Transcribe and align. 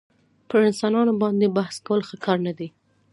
پر 0.49 0.59
انسانانو 0.69 1.13
باندي 1.21 1.47
بحث 1.57 1.75
کول 1.87 2.01
ښه 2.07 2.15
کار 2.25 2.37
نه 2.47 2.51
دئ. 2.59 2.69